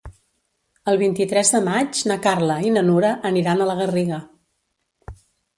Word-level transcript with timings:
El 0.93 0.97
vint-i-tres 1.01 1.51
de 1.57 1.61
maig 1.67 2.01
na 2.11 2.17
Carla 2.25 2.57
i 2.71 2.71
na 2.79 2.83
Nura 2.89 3.15
aniran 3.31 3.63
a 3.63 3.69
la 3.73 3.77
Garriga. 3.83 4.21